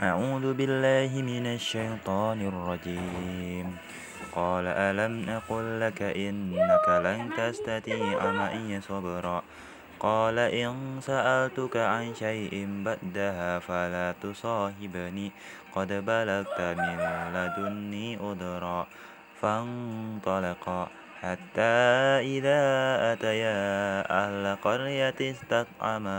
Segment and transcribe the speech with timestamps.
[0.00, 3.76] أعوذ بالله من الشيطان الرجيم.
[4.32, 9.42] قال ألم أقل لك إنك لن تستطيع معي صبرا؟
[10.00, 15.32] قال إن سألتك عن شيء بعدها فلا تصاحبني.
[15.76, 16.98] قد بلغت من
[17.36, 18.86] لدني أدرا
[19.40, 21.01] فانطلقا.
[21.22, 21.74] حتى
[22.34, 22.62] إذا
[23.12, 23.62] أتيا
[24.10, 26.18] أهل قرية استطعما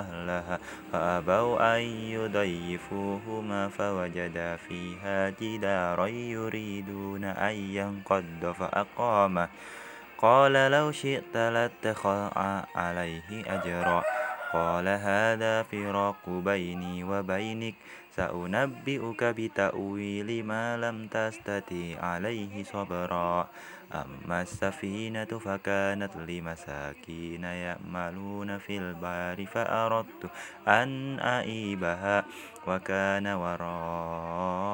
[0.00, 0.58] أهلها
[0.92, 1.82] فأبوا أن
[2.16, 9.48] يضيفوهما فوجدا فيها جدارا يريدون أن ينقض فأقامه
[10.18, 12.28] قال لو شئت لاتخذ
[12.76, 14.02] عليه أجرا.
[14.52, 17.74] قال هذا فراق بيني وبينك
[18.16, 23.48] سأنبئك بتأويل ما لم تستطيع عليه صبرا.
[23.94, 30.30] أما السفينة فكانت لمساكين يأملون في البحر فأردت
[30.68, 32.24] أن أعيبها
[32.66, 34.68] وكان وراءهم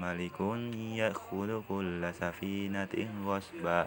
[0.00, 0.40] ملك
[0.74, 3.86] يأخذ كل سفينة غصبا.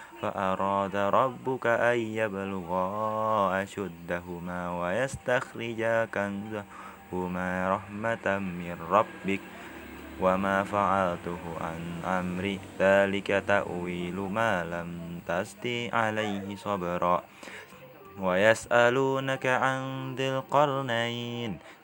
[0.21, 2.85] فأراد ربك أن يبلغا
[3.63, 9.41] أشدهما ويستخرجا كنزهما رحمة من ربك
[10.21, 17.23] وما فعلته عن أمري ذلك تأويل ما لم تستي عليه صبرا.
[18.19, 19.81] ويسألونك عن
[20.15, 21.51] ذي القرنين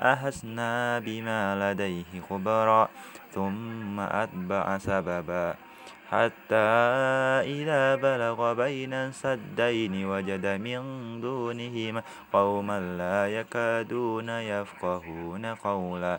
[0.00, 2.88] أهسنا بما لديه خبرا
[3.32, 5.54] ثم أتبع سببا.
[6.10, 6.70] حتى
[7.46, 10.82] إذا بلغ بين السدين وجد من
[11.20, 12.02] دونهما
[12.32, 16.18] قوما لا يكادون يفقهون قولا.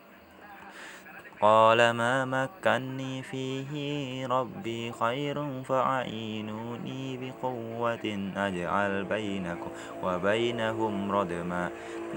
[1.41, 9.71] قال ما مكني فيه ربي خير فأعينوني بقوة أجعل بينكم
[10.03, 11.69] وبينهم ردما.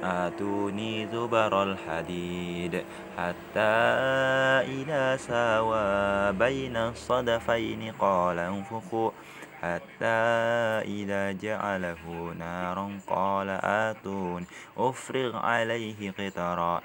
[0.02, 2.84] آتوني زبر الحديد
[3.18, 3.74] حتى
[4.68, 9.10] إذا ساوى بين الصدفين قال انفخوا.
[9.62, 10.20] حتى
[10.84, 14.46] إذا جعله نارا قال آتون
[14.76, 16.80] أفرغ عليه قطرا.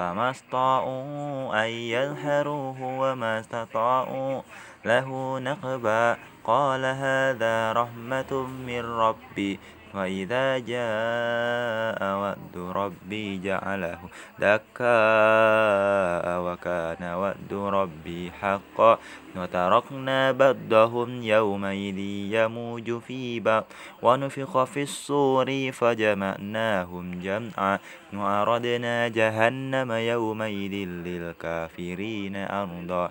[0.00, 4.42] فما استطاعوا أن يظهروه وما استطاعوا
[4.84, 6.16] له نقبا.
[6.44, 9.60] قال هذا رحمة من ربي.
[9.94, 13.98] وإذا جاء وعد ربي جعله
[14.38, 18.98] دكاء وكان وعد ربي حقا.
[19.36, 21.98] وتركنا بعضهم يومئذ
[22.34, 23.64] يموج في بعض.
[24.02, 27.78] ونفخ في الصور فجمعناهم جمعا.
[28.12, 30.74] وأردنا جهنم يومئذ
[31.06, 33.10] للكافرين أرضا.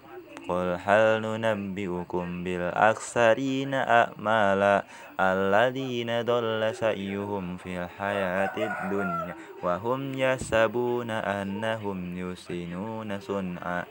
[0.51, 4.83] قل هل ننبئكم بالأخسرين أعمالا
[5.19, 13.83] الذين ضل سعيهم في الحياة الدنيا وهم يحسبون أنهم يحسنون صنعا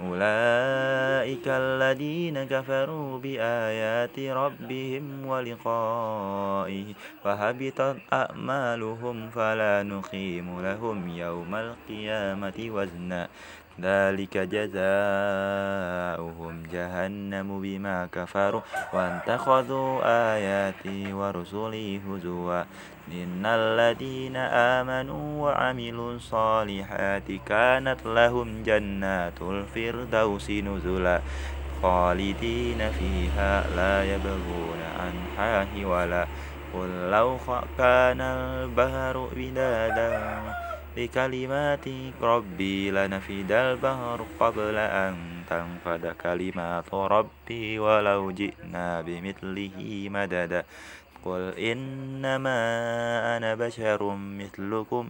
[0.00, 6.84] أولئك الذين كفروا بآيات ربهم ولقائه
[7.24, 13.28] فهبطت أعمالهم فلا نقيم لهم يوم القيامة وزنا
[13.82, 14.80] ذلك جزاؤهم
[16.72, 18.60] جهنم بما كفروا
[18.92, 20.00] واتخذوا
[20.34, 22.62] آياتي ورسلي هزوا.
[23.12, 31.20] إن الذين آمنوا وعملوا الصالحات كانت لهم جنات الفردوس نزلا.
[31.82, 36.26] خالدين فيها لا يبغون عنها ولا
[36.74, 37.36] قل لو
[37.78, 40.59] كان البحر بدادا
[41.00, 41.86] بكلمات
[42.22, 45.14] ربي لنفد البحر قبل أن
[45.50, 49.76] تنفد كلمات ربي ولو جئنا بمثله
[50.12, 50.62] مددا.
[51.24, 52.60] قل إنما
[53.36, 55.08] أنا بشر مثلكم.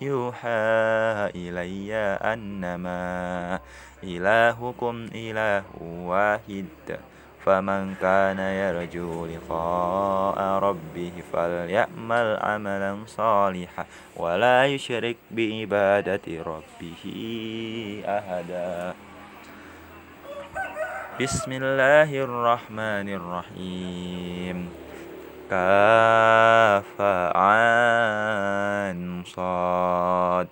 [0.00, 0.58] يوحى
[1.38, 1.94] إلي
[2.34, 3.02] أنما
[4.02, 6.66] إلهكم إله واحد.
[7.48, 13.84] فمن كان يرجو لقاء ربه فليعمل عملا صالحا
[14.16, 17.04] ولا يشرك بعبادة ربه
[18.04, 18.92] أحدا.
[21.20, 24.58] بسم الله الرحمن الرحيم.
[25.50, 27.00] كاف
[27.32, 30.48] عن صاد.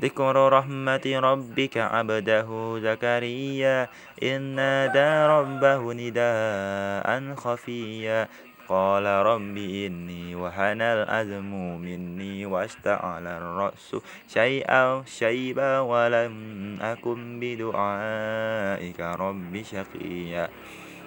[0.00, 3.88] ذكر رحمة ربك عبده زكريا
[4.22, 8.28] إن نادى ربه نداء خفيا.
[8.68, 13.96] قال رب إني وهن الأزم مني واشتعل الرأس
[14.26, 16.34] شيئا شيبا ولم
[16.82, 20.48] أكن بدعائك رب شقيا.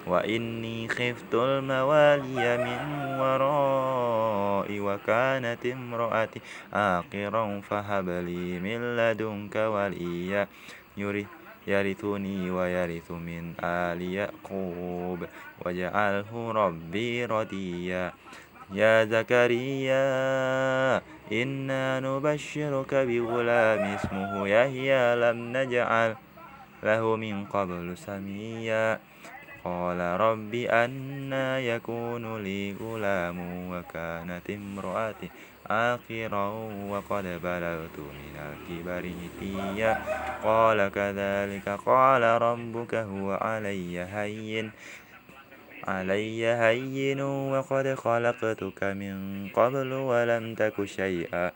[0.08, 2.82] وإني خفت الموالي من
[3.20, 6.42] ورائي وكانت امرأتي
[6.74, 10.48] آقرا فهب لي من لدنك وليا
[11.68, 15.20] يرثني ويرث من آل يعقوب
[15.66, 18.14] واجعله ربي رديا.
[18.74, 20.06] يا زكريا
[21.32, 26.16] إنا نبشرك بغلام اسمه يحيى لم نجعل
[26.84, 29.00] له من قبل سميا.
[29.66, 33.40] قال رب أنا يكون لي غلام
[33.72, 35.30] وكانت امرأتي
[35.68, 36.48] آخرا
[36.90, 40.02] وقد بلغت من الكبر هتيا
[40.44, 44.72] قال كذلك قال ربك هو علي هين
[45.88, 51.52] علي هين وقد خلقتك من قبل ولم تك شيئا.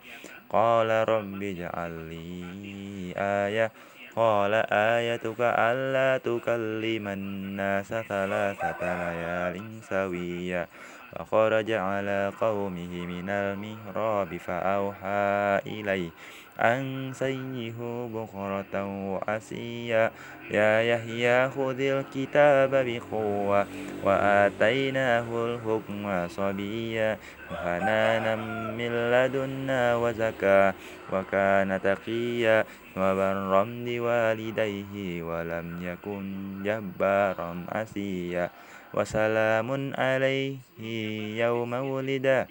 [0.50, 3.72] قال رب اجعل لي آية.
[4.16, 10.66] قال آيتك ألا تكلم الناس ثلاثة ليال سويا
[11.12, 16.10] فخرج على قومه من المهراب فأوحى إليه
[16.60, 17.74] أن سيه
[18.14, 20.10] بكرة وعسيا
[20.50, 23.66] يا يحيى خذ الكتاب بقوة
[24.04, 27.18] وآتيناه الحكم صبيا.
[27.52, 28.34] وحنانا
[28.78, 30.74] من لدنا وزكاة
[31.12, 32.64] وكان تقيا.
[32.96, 36.24] وبرا بوالديه ولم يكن
[36.62, 38.50] جبارا عسيا
[38.94, 40.56] وسلام عليه
[41.42, 42.46] يوم ولد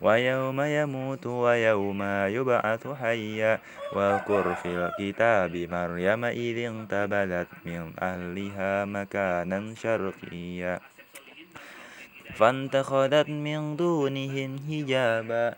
[0.00, 2.02] ويوم يموت ويوم
[2.36, 3.58] يبعث حيا.
[3.92, 10.80] واذكر في الكتاب مريم إذ انتبذت من أهلها مكانا شرقيا.
[12.34, 15.54] فانتخذت من دونهم حجابا.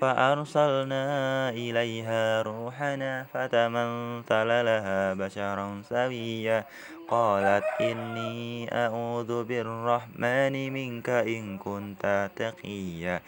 [0.00, 1.04] فأرسلنا
[1.50, 6.64] إليها روحنا فتمثل لها بشرا سويا.
[7.12, 13.20] قالت إني أعوذ بالرحمن منك إن كنت تقيا.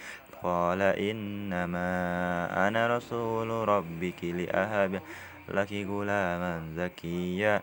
[0.43, 1.89] قال إنما
[2.69, 4.93] أنا رسول ربك لأهب
[5.49, 7.61] لك غلاما زكيا.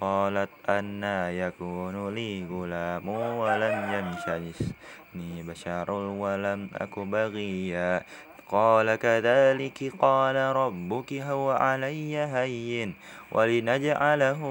[0.00, 8.02] قالت أنا يكون لي غلام ولم يمسسني بشر ولم أك بغيا.
[8.48, 12.94] قال كذلك قال ربك هو علي هين
[13.32, 14.42] ولنجعله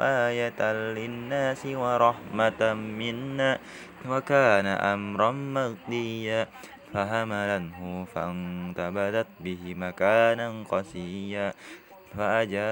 [0.00, 3.58] آية للناس ورحمة منا
[4.08, 6.46] وكان أمرا مقضيا
[6.94, 11.52] فهملنه فانتبذت به مكانا قسيا
[12.18, 12.64] فأجاءها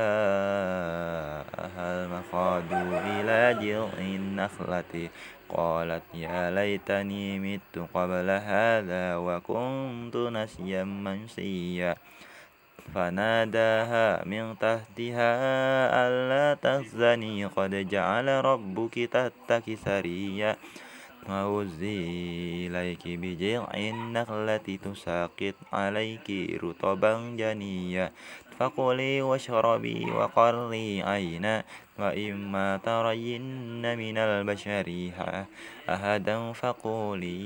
[1.78, 2.72] المخاض
[3.06, 5.08] إلى جذع النخلة
[5.54, 11.96] قالت يا ليتني مت قبل هذا وكنت نسيا منسيا.
[12.94, 15.32] فناداها من تحتها
[16.08, 20.56] ألا تحزني قد جعل ربك تحتك سريا.
[21.28, 21.98] وهزي
[22.66, 26.28] إليك بجذع النخلة تساقط عليك
[26.64, 28.12] رطبا جنيا.
[28.62, 31.64] فكلي واشربي وقري عينا
[31.98, 34.86] وإما ترين من البشر
[35.90, 37.42] أحدا فقولي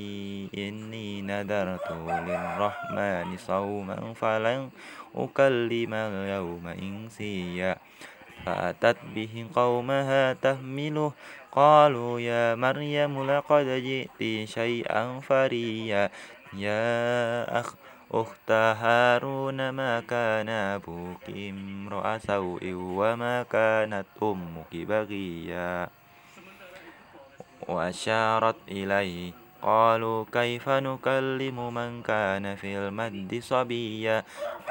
[0.52, 1.88] إني نذرت
[2.28, 4.68] للرحمن صوما فلن
[5.16, 7.76] أكلم اليوم إنسيا.
[8.44, 11.12] فأتت به قومها تحمله
[11.52, 16.10] قالوا يا مريم لقد جئت شيئا فريا.
[16.52, 16.84] يا
[17.60, 25.88] أخ أخت هارون ما كان أبوك امرأ سوء وما كانت أمك بغيا
[27.68, 34.22] وأشارت إليه قالوا كيف نكلم من كان في المد صبيا؟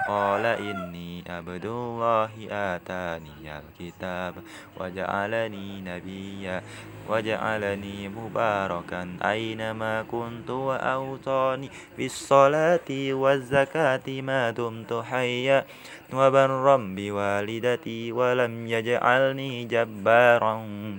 [0.07, 4.33] قال إني عبد الله آتاني الكتاب
[4.79, 6.61] وجعلني نبيا
[7.09, 15.65] وجعلني مباركا أينما كنت وأوصاني بالصلاة والزكاة ما دمت حيا.
[16.13, 20.55] وبرا بوالدتي ولم يجعلني جبارا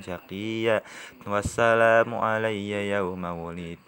[0.06, 0.82] شقيا.
[1.26, 3.85] والسلام علي يوم ولدت.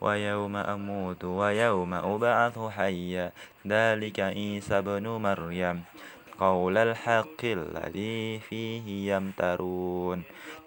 [0.00, 3.32] ويوم أموت ويوم أبعث حيا.
[3.66, 5.82] ذلك عيسى بن مريم.
[6.40, 10.22] قول الحق الذي فيه يمترون.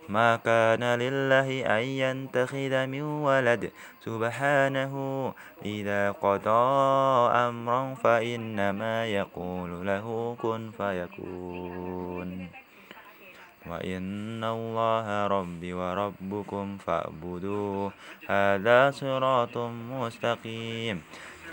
[0.10, 3.72] ما كان لله أن ينتخذ من ولد.
[4.06, 4.94] سبحانه
[5.66, 6.68] إذا قضى
[7.32, 12.48] أمرا فإنما يقول له كن فيكون.
[13.70, 17.92] وإن الله ربي وربكم فاعبدوه
[18.28, 19.58] هذا صراط
[19.92, 21.02] مستقيم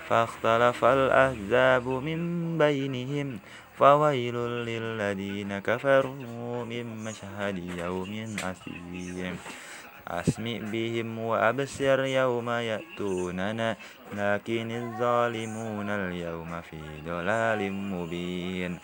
[0.08, 2.20] فاختلف الأحزاب من
[2.58, 3.38] بينهم
[3.78, 4.36] فويل
[4.68, 9.36] للذين كفروا من مشهد يوم أسيم
[10.08, 13.76] أسمع بهم وأبصر يوم يأتوننا
[14.12, 18.78] لكن الظالمون اليوم في ضلال مبين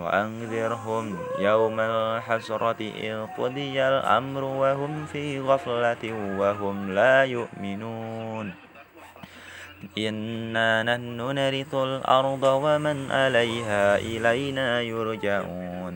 [0.00, 6.04] وأنذرهم يوم الحسرة إذ قضي الأمر وهم في غفلة
[6.38, 8.54] وهم لا يؤمنون.
[9.98, 15.94] إنا نحن نرث الأرض ومن عليها إلينا يرجعون.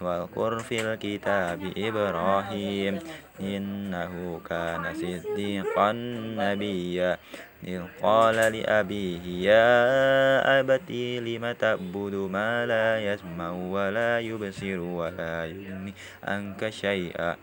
[0.00, 2.94] واذكر في الكتاب إبراهيم
[3.40, 5.92] إنه كان صديقا
[6.36, 7.18] نبيا.
[7.64, 16.70] إذ قال لأبيه يا أبتي لم تعبد ما لا يسمع ولا يبصر ولا يغني عنك
[16.70, 17.36] شيئا؟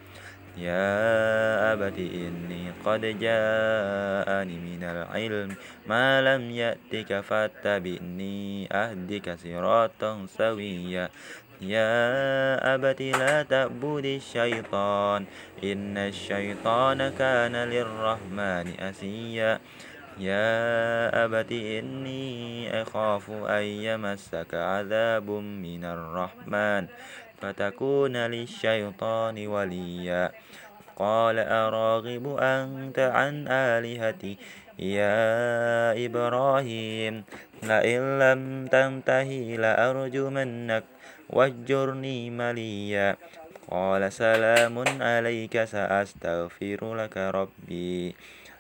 [0.58, 5.56] يا أبت إني قد جاءني من العلم
[5.88, 11.10] ما لم يأتك فاتبعني أهدك صراطا سويا.
[11.62, 11.94] يا
[12.76, 15.26] أبت لا تعبد الشيطان
[15.64, 19.60] إن الشيطان كان للرحمن أسيا.
[20.20, 26.88] يا أبت إني أخاف أن يمسك عذاب من الرحمن
[27.42, 30.32] فتكون للشيطان وليا.
[30.98, 34.38] قال أراغب أنت عن آلهتي
[34.80, 37.24] يا إبراهيم
[37.64, 40.84] لئن لم تنتهي لأرجمنك
[41.30, 43.18] واجرني مليا.
[43.68, 48.16] قال سلام عليك سأستغفر لك ربي.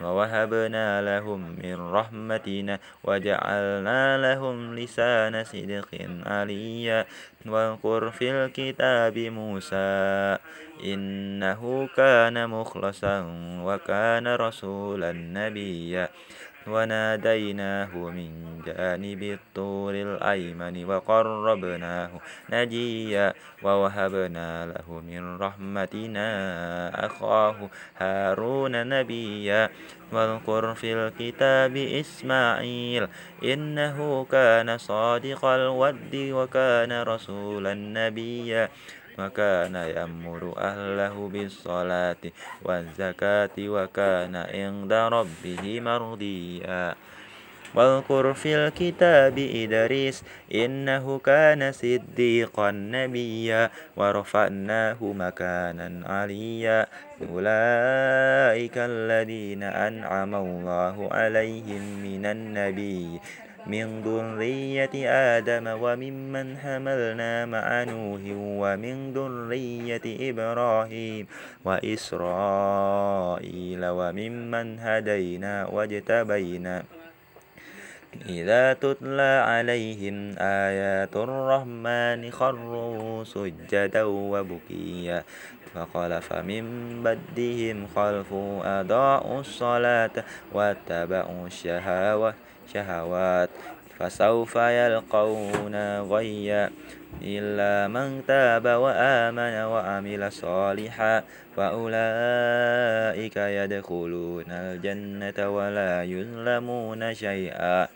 [0.00, 5.88] ووهبنا لهم من رحمتنا وجعلنا لهم لسان صدق
[6.26, 7.06] عليا.
[7.46, 10.38] واذكر في الكتاب موسى
[10.84, 13.24] إنه كان مخلصا
[13.64, 16.08] وكان رسولا نبيا.
[16.68, 22.10] وناديناه من جانب الطور الأيمن وقربناه
[22.50, 26.26] نجيا ووهبنا له من رحمتنا
[27.06, 29.70] أخاه هارون نبيا.
[30.12, 33.08] واذكر في الكتاب إسماعيل
[33.44, 38.68] إنه كان صادق الود وكان رسولا نبيا.
[39.18, 42.22] وكان يأمر أهله بالصلاة
[42.62, 46.94] والزكاة وكان عند ربه مرضيا
[47.74, 56.86] واذكر في الكتاب إدريس إنه كان صديقا نبيا ورفعناه مكانا عليا
[57.30, 63.20] أولئك الذين أنعم الله عليهم من النبي
[63.66, 68.20] من ذرية آدم وممن حملنا مع نوح
[68.62, 71.26] ومن ذرية إبراهيم
[71.64, 73.02] وإسرائيل
[73.84, 76.84] وممن هدينا واجتبينا.
[78.28, 85.24] إذا تتلى عليهم آيات الرحمن خروا سجدا وبكيا.
[85.74, 86.64] فخلف من
[87.04, 88.32] بدهم خلف
[88.64, 92.34] أضاعوا الصلاة واتبعوا الشهوات
[92.74, 93.50] شهوات
[93.98, 96.70] فسوف يلقون غيا.
[97.22, 101.22] إلا من تاب وآمن وعمل صالحا
[101.56, 107.88] فأولئك يدخلون الجنة ولا يظلمون شيئا.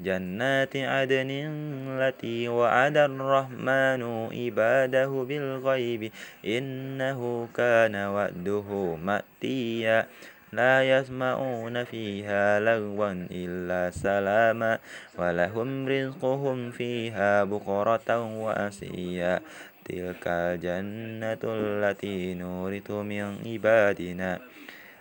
[0.00, 6.12] جنات عدن التي وعد الرحمن عباده بالغيب
[6.44, 8.68] إنه كان وعده
[9.04, 10.06] مأتيا.
[10.52, 14.78] لا يسمعون فيها لغوا إلا سلاما
[15.18, 19.40] ولهم رزقهم فيها بكرة وأسيا.
[19.84, 24.38] تلك الجنة التي نورث من عبادنا.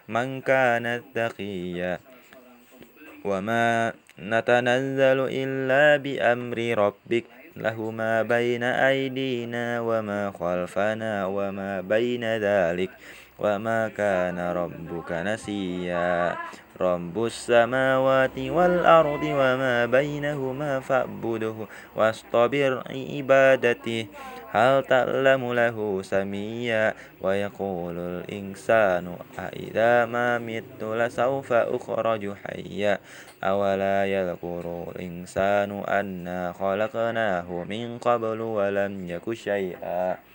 [0.08, 2.00] من كان تقيا.
[3.26, 7.26] وما نتنزل إلا بأمر ربك.
[7.56, 12.90] له ما بين أيدينا وما خلفنا وما بين ذلك.
[13.40, 16.36] وما كان ربك نسيا.
[16.82, 21.56] رب السماوات والأرض وما بينهما فاعبده
[21.96, 24.06] واصطبر عبادته.
[24.52, 33.00] هل تعلم له سميا؟ ويقول الإنسان أإذا ما مت لسوف أخرج حيا.
[33.44, 40.35] أولا يذكر الإنسان أنا خلقناه من قبل ولم يك شيئا.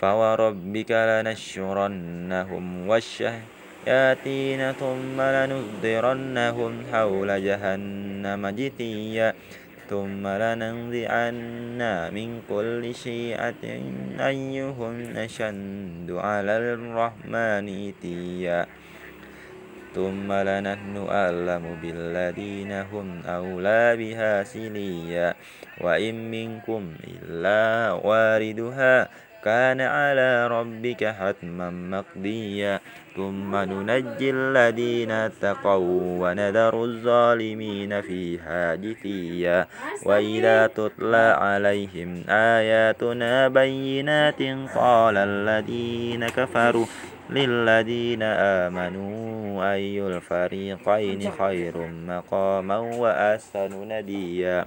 [0.00, 9.34] فوربك لنشرنهم والشياطين ثم لنحضرنهم حول جهنم جثيا
[9.90, 11.80] ثم لننزعن
[12.14, 13.64] من كل شيعة
[14.20, 18.66] أيهم أشد على الرحمن إتيا
[19.94, 25.34] ثم لنحن أعلم بالذين هم أولى بها سليا
[25.80, 29.08] وإن منكم إلا واردها
[29.44, 32.80] كان على ربك حتما مقضيا.
[33.16, 39.66] ثم ننجي الذين اتقوا ونذر الظالمين فيها جثيا.
[40.06, 44.42] وإذا تتلى عليهم آياتنا بينات
[44.74, 46.86] قال الذين كفروا
[47.30, 51.76] للذين آمنوا أي الفريقين خير
[52.08, 54.66] مقاما وأحسن نديا.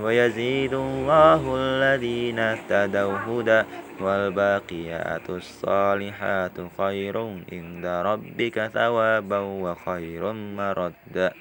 [0.00, 3.62] ويزيد الله الذين اهتدوا هدى
[4.00, 7.16] والباقيات الصالحات خير
[7.52, 11.32] عند ربك ثوابا وخير مردا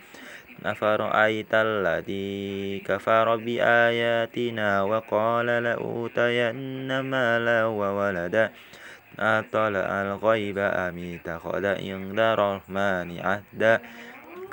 [0.65, 8.51] أفرأيت الذي كفر بآياتنا وقال لأوتين مالا وولدا؟
[9.19, 13.81] أطلع الغيب أم اتخذ عند الرحمن عهدا؟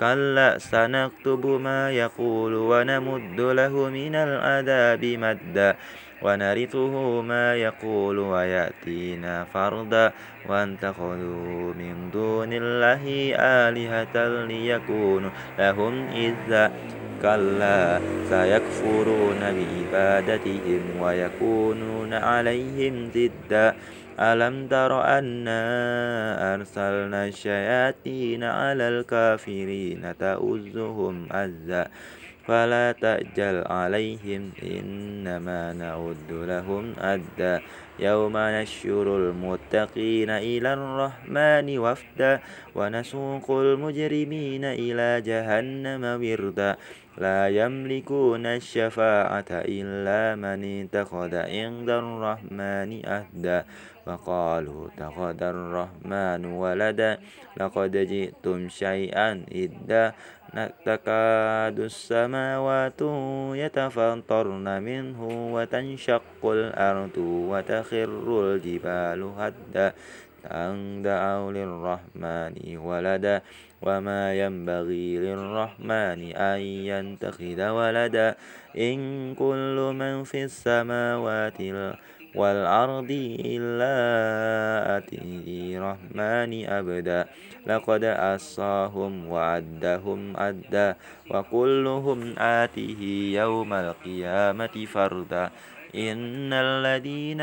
[0.01, 5.77] كلا سنكتب ما يقول ونمد له من العذاب مدا
[6.23, 10.13] ونرثه ما يقول ويأتينا فردا.
[10.49, 13.05] واتخذوا من دون الله
[13.37, 16.73] آلهة ليكونوا لهم إذا
[17.23, 18.01] كلا.
[18.31, 23.75] سيكفرون بعبادتهم ويكونون عليهم ضدا.
[24.21, 25.61] ألم تر أنا
[26.55, 31.89] أرسلنا الشياطين على الكافرين تؤزهم أزا
[32.47, 37.61] فلا تأجل عليهم إنما نعد لهم أدا
[37.99, 42.41] يوم نشر المتقين إلى الرحمن وفدا
[42.75, 46.77] ونسوق المجرمين إلى جهنم وردا
[47.19, 53.65] لا يملكون الشفاعة إلا من اتخذ عند الرحمن أهدا
[54.07, 57.19] فقالوا اتخذ الرحمن ولدا
[57.57, 60.13] لقد جئتم شيئا إدا
[60.85, 63.01] تكاد السماوات
[63.55, 65.21] يتفطرن منه
[65.55, 69.93] وتنشق الأرض وتخر الجبال هدا
[70.47, 73.43] أن دعوا للرحمن ولدا
[73.83, 78.35] وما ينبغي للرحمن أن ينتخذ ولدا
[78.79, 78.99] إن
[79.35, 81.61] كل من في السماوات
[82.35, 83.11] والأرض
[83.45, 83.97] إلا
[84.97, 85.19] أتي
[85.79, 87.27] الرحمن أبدا
[87.67, 90.97] لقد أصاهم وعدهم أدا
[91.31, 93.01] وكلهم آته
[93.35, 95.51] يوم القيامة فردا.
[95.95, 97.41] إن الذين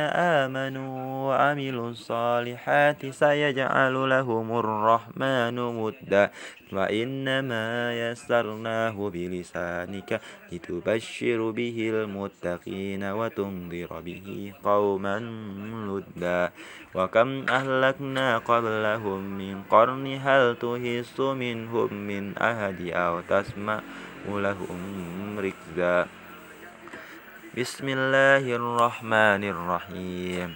[0.47, 6.31] آمنوا وعملوا الصالحات سيجعل لهم الرحمن مدا.
[6.73, 15.17] وإنما يسرناه بلسانك لتبشر به المتقين وتنذر به قوما
[15.89, 16.51] لدا
[16.95, 23.79] وكم أهلكنا قبلهم من قرن هل تهس منهم من أحد أو تسمع
[24.27, 24.81] لهم
[25.39, 26.07] ركزا.
[27.57, 30.49] بسم الله الرحمن الرحيم.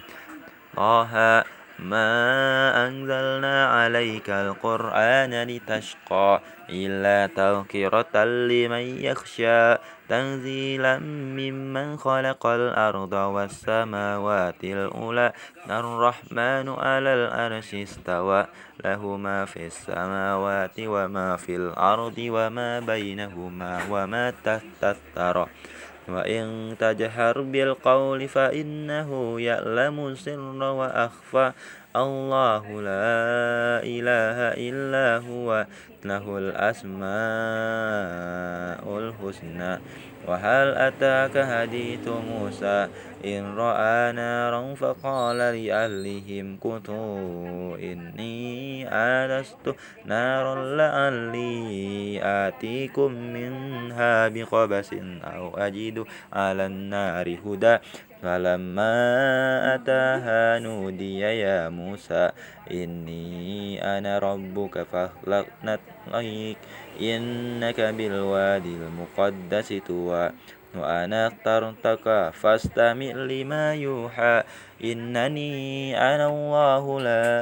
[0.76, 1.44] طه
[1.82, 6.40] ما أنزلنا عليك القرآن لتشقى
[6.70, 9.76] إلا تذكرة لمن يخشى
[10.08, 10.98] تنزيلا
[11.38, 15.32] ممن خلق الأرض والسماوات الأولى
[15.70, 18.46] الرحمن على الأرش استوى
[18.84, 25.46] له ما في السماوات وما في الأرض وما بينهما وما تحت الثرى
[26.08, 31.52] وإن تجهر بالقول فإنه يعلم السر وأخفى
[31.96, 35.66] الله لا إله إلا هو
[36.04, 37.04] له الأسماء
[38.98, 39.78] الحسنى.
[40.28, 42.88] وهل أتاك حديث موسى؟
[43.24, 49.74] إن رأى نارا فقال لأهلهم كتوا إني آنست
[50.06, 54.90] نارا لعلي آتيكم منها بقبس
[55.24, 57.78] أو أجد على النار هدى.
[58.22, 58.94] فلما
[59.74, 62.30] أتاها نودي يا موسى
[62.70, 65.78] إني أنا ربك فاخلقنا
[66.12, 66.56] طريق
[67.00, 70.30] إنك بالوادي المقدس توى
[70.74, 74.42] وأنا اخترتك فاستمع لما يوحى
[74.84, 77.32] إنني أنا الله لا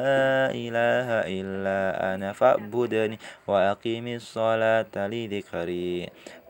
[0.51, 6.09] إله إلا أنا فاعبدني وأقم الصلاة لذكري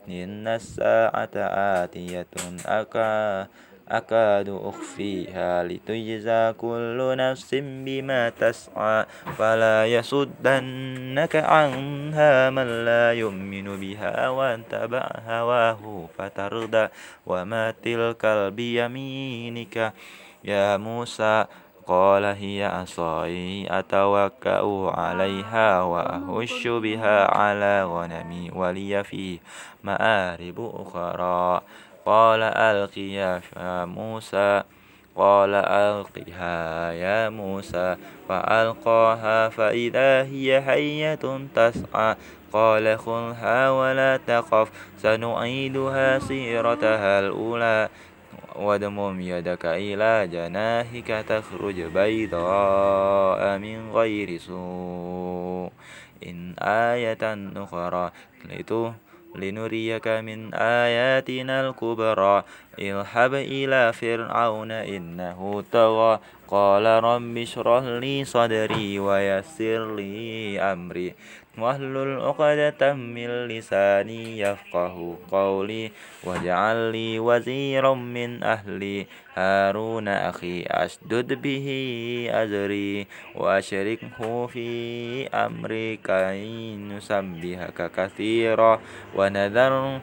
[0.09, 1.35] إن الساعة
[1.83, 2.27] آتية
[2.65, 3.47] أكا
[3.91, 9.05] أكاد أخفيها لتجزى كل نفس بما تسعى
[9.37, 16.87] فلا يصدنك عنها من لا يؤمن بها واتبع هواه فتردى.
[17.25, 18.25] وما تلك
[18.55, 19.93] بيمينك
[20.43, 21.45] يا موسى؟
[21.87, 29.39] قال هي عصاي أتوكأ عليها وأهش بها على غنمي ولي فيه
[29.83, 31.61] مآرب أخرى.
[32.05, 34.63] قال ألقيا يا موسى.
[35.15, 37.95] قال ألقها يا موسى.
[38.29, 41.23] فألقاها فإذا هي حية
[41.55, 42.15] تسعى.
[42.53, 47.89] قال خذها ولا تخف سنعيدها سيرتها الأولى.
[48.55, 55.71] وادمم يدك إلى جناحك تخرج بيضاء من غير سوء.
[56.25, 58.11] إن آية أخرى
[58.45, 62.43] لتهتدي لنريك من آياتنا الكبرى.
[62.79, 66.19] اذهب إلى فرعون إنه طغى.
[66.47, 71.13] قال رب اشرح لي صدري ويسر لي أمري.
[71.57, 75.91] واحلل عقدة من لساني يفقه قولي
[76.23, 79.07] واجعل لي وزيرا من أهلي.
[79.35, 81.67] هارون أخي أشدد به
[82.31, 83.07] أزري.
[83.35, 84.69] وأشركه في
[85.27, 88.79] أمري كي نسبحك كثيرا
[89.15, 89.99] ونذر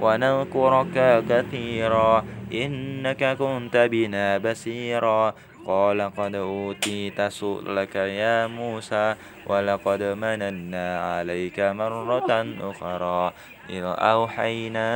[0.00, 2.24] ونذكرك كثيرا.
[2.52, 5.34] إنك كنت بنا بصيرا.
[5.66, 9.14] قال قد أوتيت سؤلك يا موسى
[9.46, 13.32] ولقد مننا عليك مرة أخرى.
[13.70, 14.88] إذ أوحينا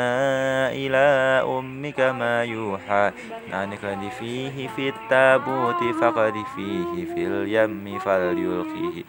[0.72, 1.06] إلى
[1.48, 3.12] أمك ما يوحى
[3.52, 3.76] أن
[4.18, 9.04] فيه في التابوت فقد فيه في اليم فليلقيه.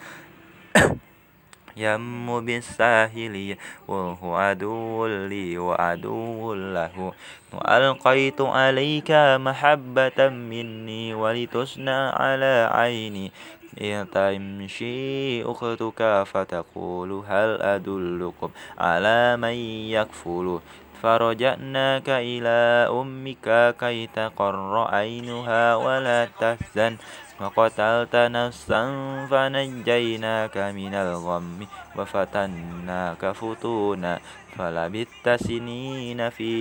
[1.80, 3.56] يم بالساهل
[3.88, 7.12] وهو عدو لي وعدو له
[7.52, 9.10] وألقيت عليك
[9.46, 13.32] محبة مني ولتصنع على عيني
[13.80, 19.56] إن تمشي أختك فتقول هل أدلكم على من
[19.96, 20.60] يكفل
[21.02, 26.96] فرجعناك إلى أمك كي تقر عينها ولا تحزن
[27.40, 28.82] وقتلت نفسا
[29.30, 34.20] فنجيناك من الغم وفتناك فتونا
[34.58, 36.52] فلبثت سنين في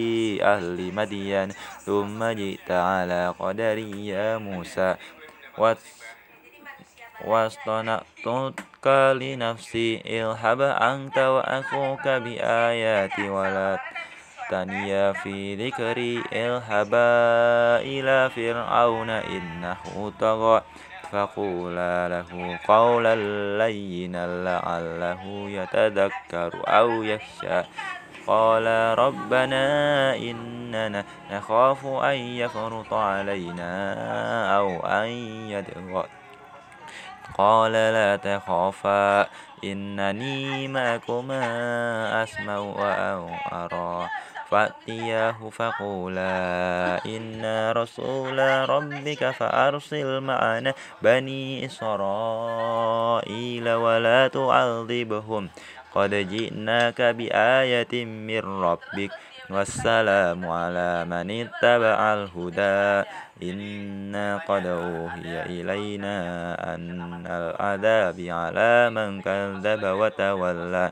[0.44, 1.50] أهل مدين
[1.84, 4.96] ثم جئت على قدري يا موسى
[7.26, 8.88] واصطنعتك
[9.20, 10.02] لنفسي.
[10.06, 13.80] اذهب أنت وأخوك بآياتي ولا
[14.50, 17.10] تنيا في ذكري اذهبا
[17.82, 20.62] إلى فرعون إنه طغى.
[21.12, 23.16] فقولا له قولا
[23.58, 27.62] لينا لعله يتذكر أو يخشى.
[28.28, 28.66] قال
[29.00, 33.72] ربنا إننا نخاف أن يفرط علينا
[34.58, 35.08] أو أن
[35.50, 36.06] يدغى.
[37.38, 39.28] قال لا تخافا
[39.64, 44.10] إنني معكما أسمع وأرى
[44.50, 55.50] فأتياه فقولا إنا رسول ربك فأرسل معنا بني إسرائيل ولا تعذبهم.
[55.96, 59.12] قد جئناك بآية من ربك
[59.50, 63.10] والسلام على من اتبع الهدى.
[63.44, 66.16] إنا قد أوحي إلينا
[66.76, 70.92] أن العذاب على من كذب وتولى.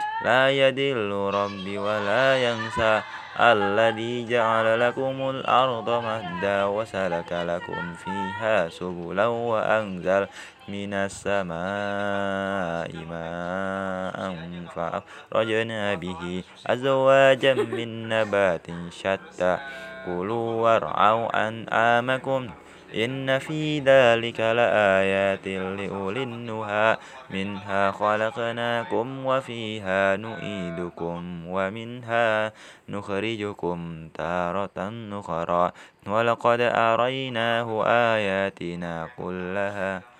[0.25, 3.01] لا يدل ربي ولا ينسى
[3.39, 10.27] الذي جعل لكم الأرض مهدا وسلك لكم فيها سبلا وأنزل
[10.67, 14.35] من السماء ماء
[14.75, 19.57] فأخرجنا به أزواجا من نبات شتى.
[20.05, 22.49] كلوا وارعوا أنعامكم
[22.95, 26.97] إن في ذلك لآيات لأولي النهى
[27.29, 32.53] منها خلقناكم وفيها نعيدكم ومنها
[32.89, 35.71] نخرجكم تارة أخرى.
[36.07, 40.10] ولقد أريناه آياتنا كلها.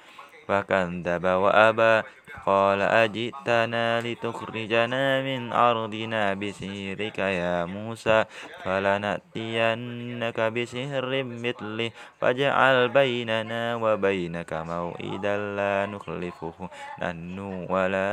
[0.52, 2.04] فكذب وأبى.
[2.46, 8.26] قال أجئتنا لتخرجنا من أرضنا بسحرك يا موسى
[8.64, 18.10] فلنأتينك بسحر مثله فاجعل بيننا وبينك موئدا لا نخلفه نحن ولا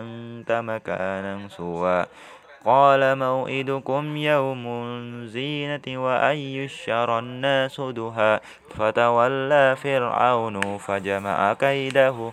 [0.00, 2.06] أنت مكانا سوى.
[2.64, 8.40] قال موئدكم يوم الزينة وأن يشر الناس دها.
[8.74, 12.32] فتولى فرعون فجمع كيده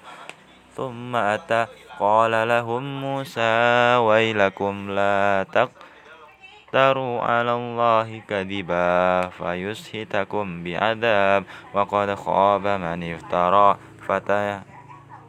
[0.75, 1.65] ثم أتى.
[1.99, 11.43] قال لهم موسى ويلكم لا تقتروا على الله كذبا فيسهتكم بعذاب.
[11.73, 13.77] وقد خاب من افترى.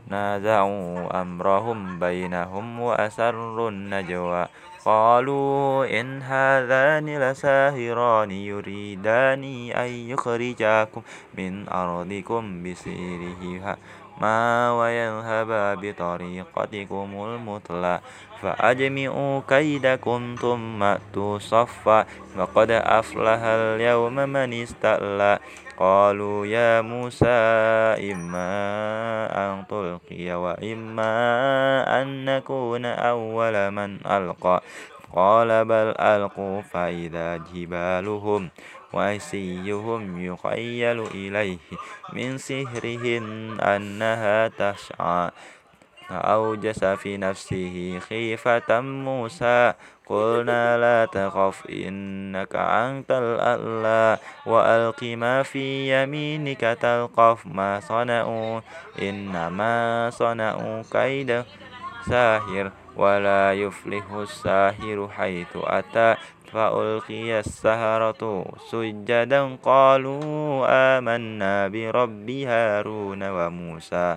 [0.08, 4.46] فتنازعوا أمرهم بينهم وأسروا النجوى.
[4.84, 11.02] قالوا إن هذان لساهران يريدان أن يخرجاكم
[11.38, 13.76] من أرضكم بسيرهما
[14.20, 18.00] ما ويذهبا بطريقتكم المثلى.
[18.42, 22.06] فأجمعوا كيدكم ثم أتوا صفا.
[22.38, 25.38] وقد أفلح اليوم من استألى
[25.80, 27.40] قالوا يا موسى
[28.12, 28.52] إما
[29.32, 31.12] أن تلقي وإما
[32.02, 34.62] أن نكون أول من ألقى.
[35.16, 38.50] قال بل ألقوا فإذا جبالهم
[38.92, 41.58] وعصيهم يخيل إليه
[42.12, 43.24] من سحرهم
[43.60, 45.30] أنها تسعى.
[46.10, 49.72] فأوجس في نفسه خيفة موسى.
[50.06, 54.18] قلنا لا تخف إنك أنت الأعلى.
[54.46, 57.46] وألق ما في يمينك تلقف.
[57.46, 58.60] ما صنعوا
[59.02, 61.44] إنما صنعوا كيد
[62.10, 66.14] ساهر ولا يفلح الساهر حيث أتى.
[66.52, 69.56] فألقي السهرة سجدا.
[69.62, 70.66] قالوا
[70.98, 74.16] آمنا برب هارون وموسى.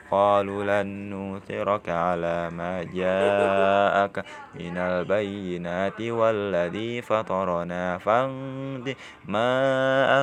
[0.11, 4.25] قالوا لن نؤثرك على ما جاءك
[4.59, 8.95] من البينات والذي فطرنا فاقض
[9.25, 9.51] ما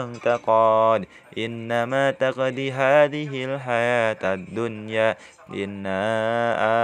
[0.04, 1.06] أنت قاد
[1.38, 5.16] إنما تقضي هذه الحياة الدنيا.
[5.48, 6.00] إنا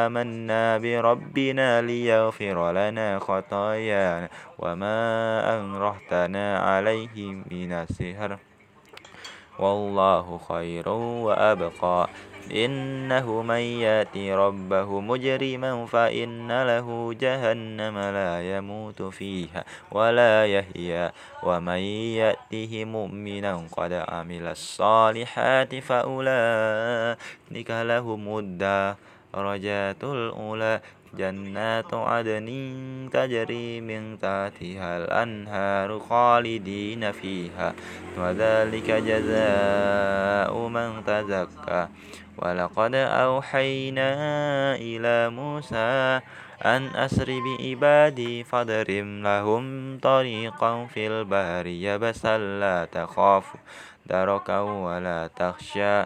[0.07, 5.01] آمنا بربنا ليغفر لنا خطايانا وما
[5.61, 8.39] أنرحتنا عليه من السحر.
[9.59, 12.09] والله خير وأبقى.
[12.53, 21.13] إنه من يأتي ربه مجرما فإن له جهنم لا يموت فيها ولا يحيا.
[21.43, 21.83] ومن
[22.21, 30.81] يأته مؤمنا قد عمل الصالحات فأولئك لهم الدرجات الأولى.
[31.15, 32.49] جنات عدن
[33.13, 37.75] تجري من تحتها الأنهار خالدين فيها.
[38.19, 41.87] وذلك جزاء من تزكى.
[42.39, 44.11] ولقد أوحينا
[44.75, 46.21] إلى موسى
[46.65, 53.55] أن أسر بعبادي فاضرب لهم طريقا في البحر يبسا لا تخاف
[54.07, 56.05] دركا ولا تخشى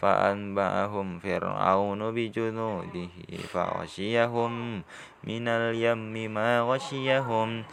[0.00, 3.08] فأنبأهم فرعون بجنوده
[3.52, 4.82] فغشيهم
[5.24, 7.64] من اليم ما غشيهم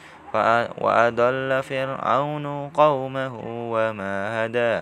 [0.77, 4.81] وأضل فرعون قومه وما هدى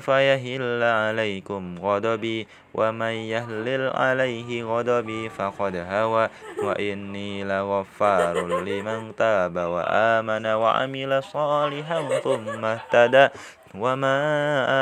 [0.00, 6.28] فيهل عليكم غضبي ومن يهلل عليه غضبي فقد هوى.
[6.64, 13.28] وإني لغفار لمن تاب وآمن وعمل صالحا ثم اهتدى.
[13.74, 14.18] وما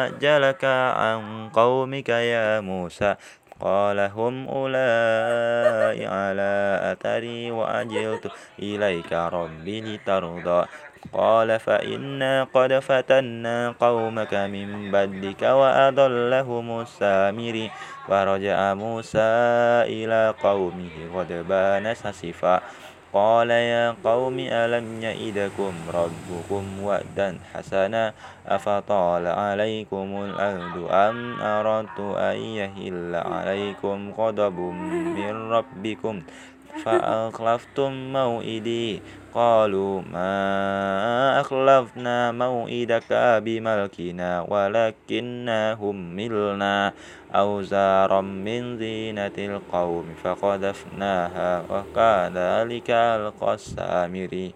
[0.07, 0.65] أجلك
[0.97, 3.15] عن قومك يا موسى؟
[3.61, 10.67] قال هم أولئك على أثري وأجلت إليك ربي لترضى.
[11.13, 17.71] قال فإنا قد فتنا قومك من بدك وأضلهم السامري
[18.09, 19.31] فرجع موسى
[19.89, 22.61] إلى قومه غضبان سسفا.
[23.13, 28.15] قال يا قوم ألم يئدكم ربكم وعدا حسنا؟
[28.47, 34.59] أفطال عليكم الأهد أم أردت أن يهل عليكم غضب
[35.19, 36.23] من ربكم؟
[36.85, 39.03] فأخلفتم موئدي.
[39.35, 43.11] قالوا ما أخلفنا موئدك
[43.45, 46.93] بملكنا ولكننا هملنا
[47.35, 54.55] أوزارا من زينة القوم فقذفناها وكذلك ألقى السامري.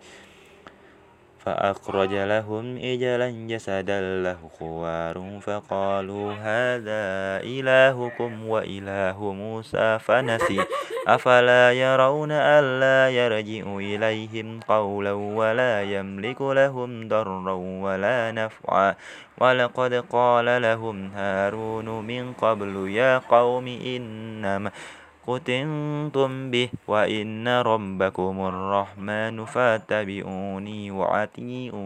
[1.44, 7.04] فأخرج لهم إجلا جسدا له خوار فقالوا هذا
[7.44, 10.64] إلهكم وإله موسى فنسي.
[11.08, 17.52] أفلا يرون ألا يرجع إليهم قولا ولا يملك لهم ضرا
[17.84, 18.94] ولا نفعا.
[19.40, 24.70] ولقد قال لهم هارون من قبل يا قوم إنما
[25.26, 31.84] فتنتم به وإن ربكم الرحمن فاتبعوني وأطيعوا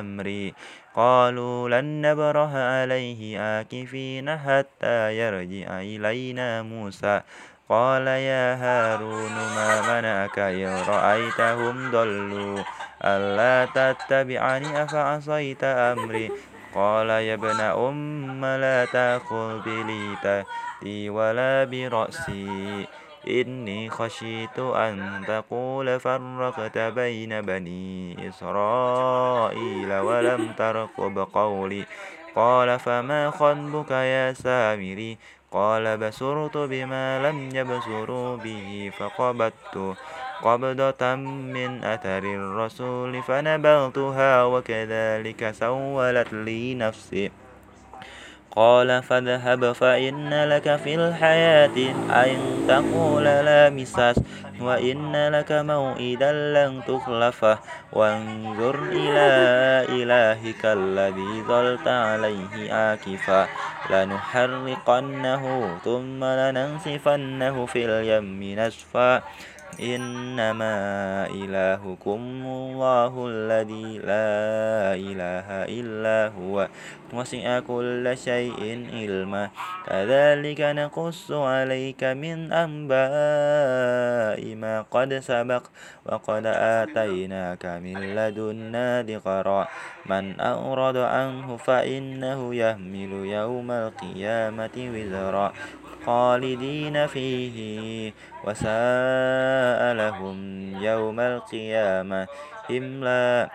[0.00, 0.54] أمري
[0.96, 7.20] قالوا لن نبرح عليه آكفين حتى يرجع إلينا موسى
[7.68, 12.58] قال يا هارون ما منعك إذ رأيتهم ضلوا
[13.04, 16.30] ألا تتبعني أفعصيت أمري
[16.74, 19.62] قال يا ابن أم لا تأخذ
[20.80, 22.86] بليتي ولا برأسي.
[23.28, 31.84] إني خشيت أن تقول فرقت بين بني إسرائيل ولم ترقب قولي.
[32.36, 35.18] قال فما خطبك يا سامري؟
[35.52, 39.96] قال بصرت بما لم يبصروا به فقبضت
[40.42, 41.14] قبضة
[41.54, 47.49] من أثر الرسول فنبغتها وكذلك سولت لي نفسي.
[48.56, 51.76] قال فاذهب فإن لك في الحياة
[52.10, 54.20] أن تقول لا مساس
[54.60, 57.58] وإن لك موئدا لن تخلفه
[57.92, 59.30] وانظر إلى
[59.88, 63.46] إلهك الذي ظلت عليه عاكفا
[63.90, 65.44] لنحرقنه
[65.84, 69.22] ثم لننسفنه في اليم نسفا
[69.80, 70.76] إنما
[71.30, 76.68] إلهكم الله الذي لا إله إلا هو.
[77.14, 79.50] وسع كل شيء علما.
[79.86, 85.62] كذلك نقص عليك من أنباء ما قد سبق.
[86.06, 89.68] وقد آتيناك من لدنا ذكرا.
[90.06, 95.52] من أورد عنه فإنه يحمل يوم القيامة وزرا.
[96.06, 98.12] خالدين فيه
[98.44, 100.38] وساء لهم
[100.82, 102.26] يوم القيامة.
[102.70, 103.50] إملا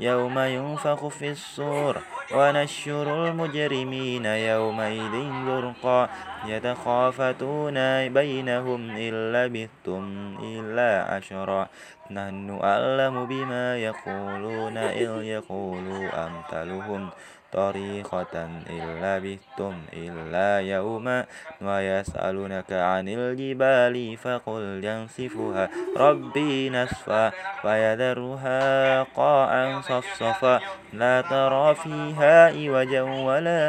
[0.00, 1.96] يوم ينفخ في الصور
[2.34, 5.14] ونشر المجرمين يومئذ
[5.46, 6.08] زرقا.
[6.46, 10.04] يتخافتون بينهم إن لبثتم
[10.42, 11.68] إلا عشرا.
[12.10, 17.10] نحن أعلم بما يقولون إذ يقول أمثلهم.
[17.52, 18.34] طريقة
[18.70, 21.26] إن لبثتم إلا يوما
[21.62, 27.30] ويسألونك عن الجبال فقل ينسفها ربي نسفا
[27.62, 30.60] فيذرها قاعا صفصفا
[30.92, 33.60] لا ترى فيها عوجا ولا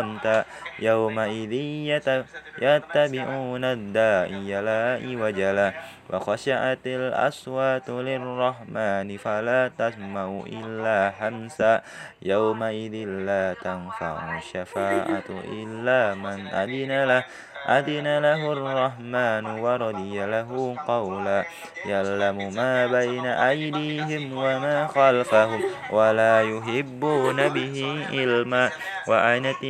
[0.00, 0.44] أمتا
[0.78, 1.52] يومئذ
[2.62, 5.72] يتبعون الداعي لا عوج له
[6.10, 11.82] وخشعت الأصوات للرحمن فلا تسمع إلا همسا
[12.22, 12.94] يومئذ
[13.28, 17.24] لا تنفع الشفاعة إلا من أذن له.
[17.68, 21.44] أذن له الرحمن ورضي له قولا.
[21.86, 25.60] يعلم ما بين أيديهم وما خلفهم
[25.90, 28.70] ولا يحبون به علما
[29.08, 29.62] وعنت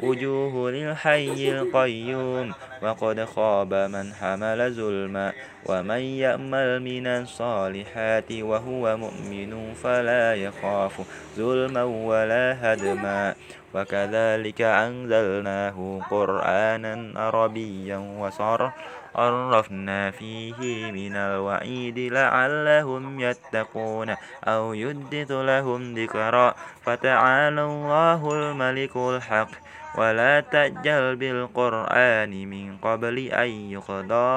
[0.00, 2.52] الوجوه للحي القيوم.
[2.82, 5.32] وقد خاب من حمل ظلما.
[5.66, 11.00] ومن يأمل من الصالحات وهو مؤمن فلا يخاف
[11.36, 13.34] ظلما ولا هدما.
[13.74, 18.70] وكذلك أنزلناه قرآنا عربيا وصر
[19.14, 24.14] عرفنا فيه من الوعيد لعلهم يتقون
[24.44, 29.50] أو يدث لهم ذكرا فتعالى الله الملك الحق.
[29.98, 34.28] ولا تجل بالقرآن من قبل أن يقضى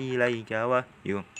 [0.00, 1.31] إليك وحيه.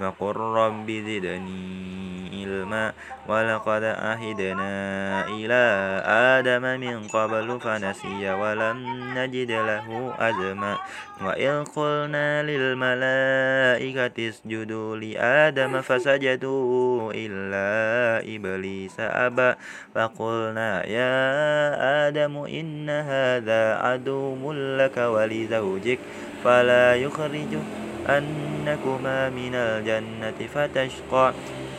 [0.00, 2.92] وقل رب زدني علما
[3.28, 4.72] ولقد أهدنا
[5.28, 5.64] إلى
[6.38, 8.78] آدم من قبل فنسي ولم
[9.18, 10.76] نجد له أزما
[11.24, 17.68] وإذ قلنا للملائكة اسجدوا لآدم فسجدوا إلا
[18.36, 19.54] إبليس أبى
[19.94, 21.12] فقلنا يا
[22.08, 25.98] آدم إن هذا عدو لك ولزوجك
[26.44, 31.32] فلا يخرجك أنكما من الجنة فتشقى.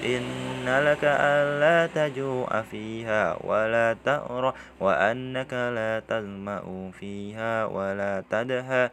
[0.06, 8.90] إن لك ألا تجوع فيها ولا تأرى وأنك لا تظمأ فيها ولا تدهى.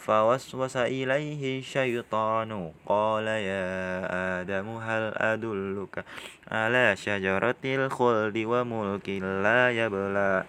[0.00, 3.70] فوسوس إليه الشيطان قال يا
[4.40, 6.04] آدم هل أدلك
[6.50, 9.08] على شجرة الخلد وملك
[9.44, 10.44] لا يبلى؟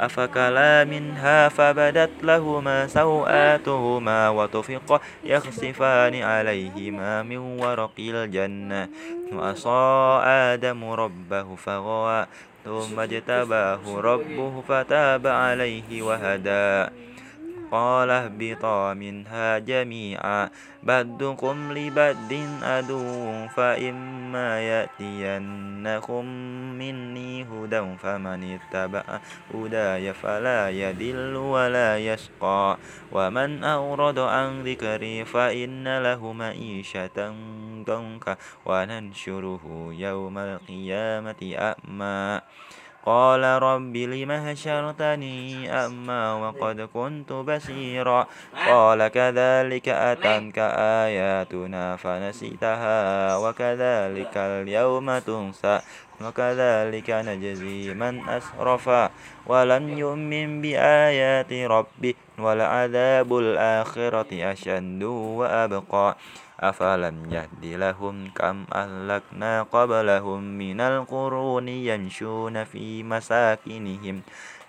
[0.00, 8.88] أفكلا منها فبدت لهما سوآتهما وطفقا يخصفان عليهما من ورق الجنة.
[9.32, 12.26] وأصى آدم ربه فغوى
[12.64, 17.07] ثم اجتباه ربه فتاب عليه وهدى.
[17.70, 20.50] قال اهبطا منها جميعا.
[20.82, 26.24] بدكم لبد عدو فإما يأتينكم
[26.78, 29.04] مني هدى فمن اتبع
[29.54, 32.76] هداي فلا يدل ولا يشقى.
[33.12, 37.34] ومن أورد عن ذكري فإن له معيشة
[37.86, 42.40] ضنكا وننشره يوم القيامة أعمى.
[43.08, 48.26] قال رب لم هشرتني أما وقد كنت بصيرا
[48.68, 50.58] قال كذلك أتنك
[51.08, 52.96] آياتنا فنسيتها
[53.36, 55.80] وكذلك اليوم تنسى
[56.20, 59.10] وكذلك نجزي من أسرف
[59.46, 65.02] ولم يؤمن بآيات ربه ولعذاب الآخرة أشد
[65.38, 66.16] وأبقى.
[66.60, 74.22] أفلم يهد لهم كم أهلكنا قبلهم من القرون يمشون في مساكنهم.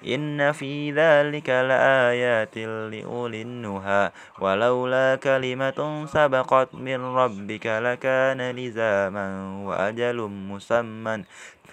[0.07, 4.11] إن في ذلك لآيات لأولي النهى.
[4.39, 9.27] ولولا كلمة سبقت من ربك لكان لزاما
[9.65, 11.23] وأجل مسمى.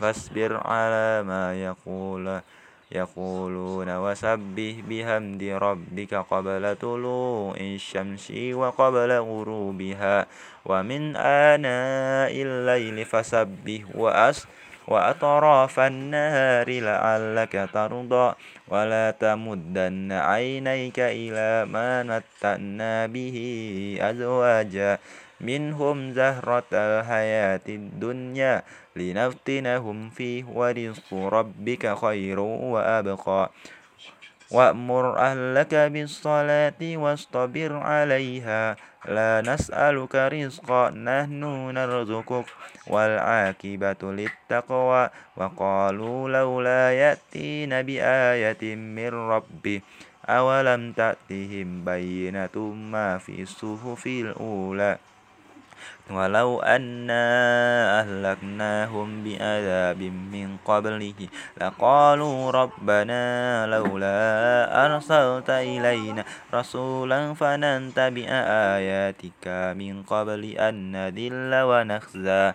[0.00, 2.40] فاصبر على ما يقول
[2.92, 10.26] يقولون وسبح بحمد ربك قبل طلوع الشمس وقبل غروبها
[10.64, 14.46] ومن آناء الليل فسبح وأس
[14.88, 18.34] وأطراف النهار لعلك ترضى
[18.68, 23.36] ولا تمدن عينيك إلى ما متعنا به
[24.00, 24.98] أزواجا
[25.40, 28.62] منهم زهرة الحياة الدنيا
[28.96, 33.50] لنفتنهم فيه ورزق ربك خير وأبقى.
[34.50, 38.76] وأمر أهلك بالصلاة واصطبر عليها.
[39.08, 41.42] لا نسألك رزقا نحن
[41.74, 42.46] نرزقك.
[42.86, 45.10] والعاقبة للتقوى.
[45.36, 49.80] وقالوا لولا يأتين بآية من ربه.
[50.28, 54.98] أولم تأتهم بينة ما في الصحف الأولى؟
[56.10, 57.24] ولو أنا
[58.00, 61.18] أهلكناهم بعذاب من قبله
[61.60, 63.22] لقالوا ربنا
[63.66, 64.16] لولا
[64.86, 68.28] أرسلت إلينا رسولا فننتبع
[68.78, 72.52] آياتك من قبل أن نذل ونخزى.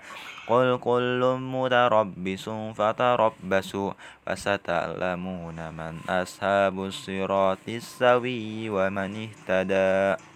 [0.47, 2.45] قل كل متربص
[2.75, 3.91] فتربصوا
[4.25, 10.30] فستعلمون من أصحاب الصراط السوي ومن اهتدى.